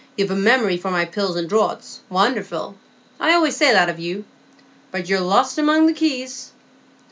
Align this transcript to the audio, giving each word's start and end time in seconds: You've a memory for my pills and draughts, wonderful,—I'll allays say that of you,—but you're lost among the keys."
You've 0.17 0.31
a 0.31 0.35
memory 0.35 0.77
for 0.77 0.89
my 0.89 1.05
pills 1.05 1.35
and 1.35 1.47
draughts, 1.47 1.99
wonderful,—I'll 2.09 3.39
allays 3.43 3.55
say 3.55 3.71
that 3.71 3.87
of 3.87 3.99
you,—but 3.99 5.07
you're 5.07 5.19
lost 5.19 5.59
among 5.59 5.85
the 5.85 5.93
keys." 5.93 6.49